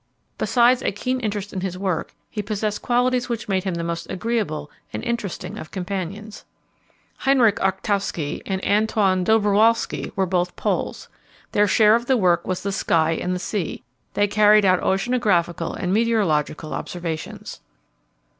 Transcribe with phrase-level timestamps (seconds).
[0.39, 4.09] Besides a keen interest in his work, he possessed qualities which made him the most
[4.09, 6.43] agreeable and interesting of companions.
[7.19, 11.07] Henryk Arçtowski and Antoine Dobrowolski were both Poles.
[11.51, 13.83] Their share of the work was the sky and the sea;
[14.15, 17.61] they carried out oceanographical and meteorological observations.